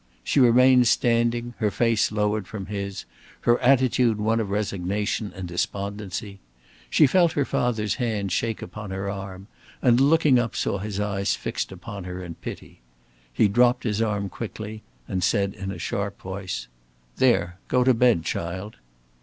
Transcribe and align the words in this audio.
She 0.23 0.39
remained 0.39 0.87
standing, 0.87 1.53
her 1.59 1.69
face 1.69 2.11
lowered 2.11 2.47
from 2.47 2.65
his, 2.65 3.05
her 3.41 3.59
attitude 3.59 4.17
one 4.17 4.39
of 4.39 4.49
resignation 4.49 5.31
and 5.35 5.47
despondency. 5.47 6.39
She 6.89 7.05
felt 7.05 7.33
her 7.33 7.45
father's 7.45 7.93
hand 8.01 8.31
shake 8.31 8.63
upon 8.63 8.89
her 8.89 9.11
arm, 9.11 9.45
and 9.79 10.01
looking 10.01 10.39
up 10.39 10.55
saw 10.55 10.79
his 10.79 10.99
eyes 10.99 11.35
fixed 11.35 11.71
upon 11.71 12.05
her 12.05 12.23
in 12.23 12.33
pity. 12.33 12.79
He 13.31 13.47
dropped 13.47 13.83
her 13.83 14.03
arm 14.07 14.27
quickly, 14.27 14.81
and 15.07 15.23
said 15.23 15.53
in 15.53 15.69
a 15.71 15.77
sharp 15.77 16.19
voice: 16.19 16.65
"There! 17.17 17.59
Go 17.67 17.83
to 17.83 17.93
bed, 17.93 18.25
child!" 18.25 18.77